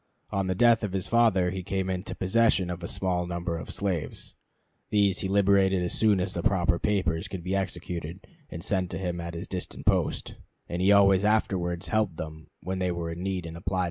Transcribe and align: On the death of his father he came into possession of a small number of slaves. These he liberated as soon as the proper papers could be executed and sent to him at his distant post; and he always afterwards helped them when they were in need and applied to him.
On 0.31 0.47
the 0.47 0.55
death 0.55 0.81
of 0.83 0.93
his 0.93 1.05
father 1.05 1.51
he 1.51 1.61
came 1.61 1.87
into 1.87 2.15
possession 2.15 2.71
of 2.71 2.81
a 2.81 2.87
small 2.87 3.27
number 3.27 3.55
of 3.59 3.69
slaves. 3.69 4.33
These 4.89 5.19
he 5.19 5.27
liberated 5.27 5.83
as 5.83 5.93
soon 5.93 6.19
as 6.19 6.33
the 6.33 6.41
proper 6.41 6.79
papers 6.79 7.27
could 7.27 7.43
be 7.43 7.55
executed 7.55 8.25
and 8.49 8.63
sent 8.63 8.89
to 8.89 8.97
him 8.97 9.21
at 9.21 9.35
his 9.35 9.47
distant 9.47 9.85
post; 9.85 10.37
and 10.67 10.81
he 10.81 10.91
always 10.91 11.23
afterwards 11.23 11.89
helped 11.89 12.17
them 12.17 12.47
when 12.63 12.79
they 12.79 12.89
were 12.89 13.11
in 13.11 13.21
need 13.21 13.45
and 13.45 13.55
applied 13.55 13.73
to 13.73 13.75
him. 13.75 13.79